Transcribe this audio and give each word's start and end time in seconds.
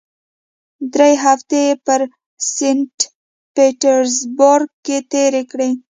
درې 0.93 1.11
هفتې 1.23 1.59
یې 1.67 1.73
په 1.85 1.93
سینټ 2.53 2.95
پیټرزبورګ 3.55 4.69
کې 4.85 4.97
تېرې 5.11 5.43
کړې. 5.51 5.69